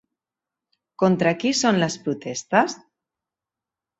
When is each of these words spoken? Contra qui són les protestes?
Contra 1.01 1.33
qui 1.43 1.51
són 1.59 1.77
les 1.83 1.99
protestes? 2.07 2.75